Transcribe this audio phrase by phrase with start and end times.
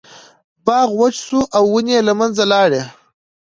[0.65, 2.81] باغ وچ شو او ونې یې له منځه لاړې.